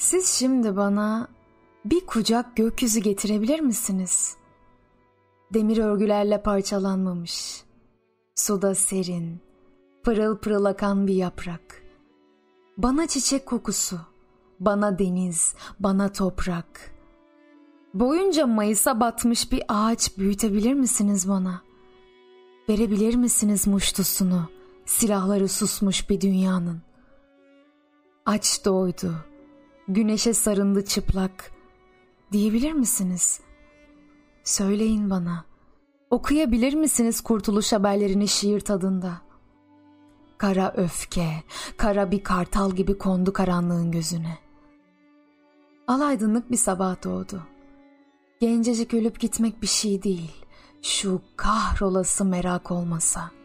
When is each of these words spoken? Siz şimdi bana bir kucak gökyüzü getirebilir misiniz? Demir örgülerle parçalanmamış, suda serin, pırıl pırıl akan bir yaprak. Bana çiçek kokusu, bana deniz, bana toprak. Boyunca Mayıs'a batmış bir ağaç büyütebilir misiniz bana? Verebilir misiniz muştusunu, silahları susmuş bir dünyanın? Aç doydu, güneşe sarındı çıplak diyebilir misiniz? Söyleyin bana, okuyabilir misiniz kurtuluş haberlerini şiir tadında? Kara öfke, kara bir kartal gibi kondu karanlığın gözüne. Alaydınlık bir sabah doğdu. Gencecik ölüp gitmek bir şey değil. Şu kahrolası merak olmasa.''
Siz 0.00 0.28
şimdi 0.28 0.76
bana 0.76 1.28
bir 1.84 2.06
kucak 2.06 2.56
gökyüzü 2.56 3.00
getirebilir 3.00 3.60
misiniz? 3.60 4.36
Demir 5.54 5.78
örgülerle 5.78 6.42
parçalanmamış, 6.42 7.64
suda 8.34 8.74
serin, 8.74 9.40
pırıl 10.02 10.36
pırıl 10.38 10.64
akan 10.64 11.06
bir 11.06 11.14
yaprak. 11.14 11.82
Bana 12.76 13.06
çiçek 13.06 13.46
kokusu, 13.46 14.00
bana 14.60 14.98
deniz, 14.98 15.54
bana 15.80 16.12
toprak. 16.12 16.94
Boyunca 17.94 18.46
Mayıs'a 18.46 19.00
batmış 19.00 19.52
bir 19.52 19.62
ağaç 19.68 20.18
büyütebilir 20.18 20.74
misiniz 20.74 21.28
bana? 21.28 21.62
Verebilir 22.68 23.14
misiniz 23.14 23.66
muştusunu, 23.66 24.48
silahları 24.84 25.48
susmuş 25.48 26.10
bir 26.10 26.20
dünyanın? 26.20 26.82
Aç 28.26 28.64
doydu, 28.64 29.14
güneşe 29.94 30.34
sarındı 30.34 30.84
çıplak 30.84 31.50
diyebilir 32.32 32.72
misiniz? 32.72 33.40
Söyleyin 34.44 35.10
bana, 35.10 35.44
okuyabilir 36.10 36.74
misiniz 36.74 37.20
kurtuluş 37.20 37.72
haberlerini 37.72 38.28
şiir 38.28 38.60
tadında? 38.60 39.20
Kara 40.38 40.72
öfke, 40.76 41.42
kara 41.76 42.10
bir 42.10 42.22
kartal 42.22 42.70
gibi 42.70 42.98
kondu 42.98 43.32
karanlığın 43.32 43.90
gözüne. 43.90 44.38
Alaydınlık 45.86 46.50
bir 46.50 46.56
sabah 46.56 47.04
doğdu. 47.04 47.42
Gencecik 48.40 48.94
ölüp 48.94 49.20
gitmek 49.20 49.62
bir 49.62 49.66
şey 49.66 50.02
değil. 50.02 50.32
Şu 50.82 51.20
kahrolası 51.36 52.24
merak 52.24 52.70
olmasa.'' 52.70 53.39